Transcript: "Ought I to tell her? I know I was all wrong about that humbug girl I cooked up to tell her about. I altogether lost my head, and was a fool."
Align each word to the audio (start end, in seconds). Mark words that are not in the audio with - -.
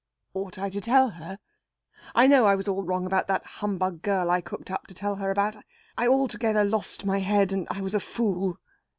"Ought 0.33 0.57
I 0.57 0.71
to 0.71 0.81
tell 0.81 1.09
her? 1.11 1.37
I 2.15 2.25
know 2.25 2.47
I 2.47 2.55
was 2.55 2.67
all 2.67 2.81
wrong 2.81 3.05
about 3.05 3.27
that 3.27 3.45
humbug 3.45 4.01
girl 4.01 4.31
I 4.31 4.41
cooked 4.41 4.71
up 4.71 4.87
to 4.87 4.95
tell 4.95 5.17
her 5.17 5.29
about. 5.29 5.57
I 5.95 6.07
altogether 6.07 6.63
lost 6.63 7.05
my 7.05 7.19
head, 7.19 7.51
and 7.51 7.69
was 7.79 7.93
a 7.93 7.99
fool." 7.99 8.57